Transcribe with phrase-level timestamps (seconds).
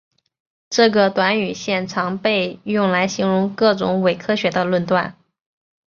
[0.67, 5.15] 这个短语现常被用来形容各种伪科学的论断。